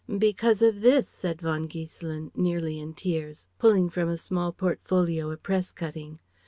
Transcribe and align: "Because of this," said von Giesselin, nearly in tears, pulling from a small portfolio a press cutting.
"Because 0.17 0.63
of 0.63 0.81
this," 0.81 1.07
said 1.07 1.41
von 1.43 1.67
Giesselin, 1.67 2.31
nearly 2.35 2.79
in 2.79 2.95
tears, 2.95 3.45
pulling 3.59 3.87
from 3.91 4.09
a 4.09 4.17
small 4.17 4.51
portfolio 4.51 5.29
a 5.29 5.37
press 5.37 5.71
cutting. 5.71 6.17